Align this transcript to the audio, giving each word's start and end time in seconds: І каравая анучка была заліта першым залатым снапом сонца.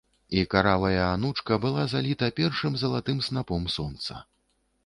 І 0.37 0.41
каравая 0.53 1.03
анучка 1.07 1.59
была 1.65 1.83
заліта 1.93 2.31
першым 2.39 2.81
залатым 2.85 3.23
снапом 3.27 3.73
сонца. 3.79 4.23